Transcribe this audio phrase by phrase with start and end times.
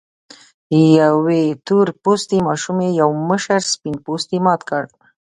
[1.01, 4.83] يوې تور پوستې ماشومې يو مشر سپين پوستي مات کړ.